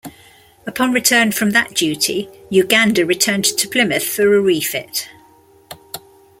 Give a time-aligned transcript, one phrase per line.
[0.65, 5.07] Upon return from that duty "Uganda" returned to Plymouth for a refit.